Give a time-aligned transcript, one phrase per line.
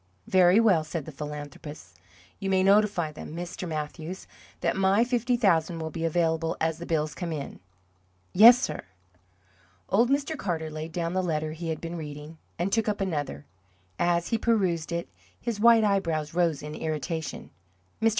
[0.25, 1.95] "Very well," said the philanthropist.
[2.39, 3.67] "You may notify them, Mr.
[3.67, 4.25] Mathews,
[4.61, 7.59] that my fifty thousand will be available as the bills come in."
[8.33, 8.81] "Yes, sir."
[9.89, 10.35] Old Mr.
[10.35, 13.45] Carter laid down the letter he had been reading, and took up another.
[13.99, 15.07] As he perused it
[15.39, 17.51] his white eyebrows rose in irritation.
[18.01, 18.09] "Mr.